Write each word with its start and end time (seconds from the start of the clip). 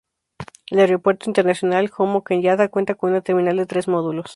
El 0.71 0.79
aeropuerto 0.79 1.29
internacional 1.29 1.87
Jomo 1.87 2.23
Kenyatta 2.23 2.69
cuenta 2.69 2.95
con 2.95 3.11
una 3.11 3.21
terminal 3.21 3.55
de 3.57 3.67
tres 3.67 3.87
módulos. 3.87 4.29